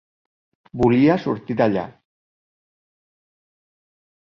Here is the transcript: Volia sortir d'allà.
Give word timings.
Volia 0.83 1.17
sortir 1.25 1.59
d'allà. 1.59 1.85